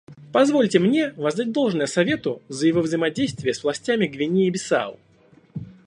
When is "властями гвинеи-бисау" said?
3.63-4.97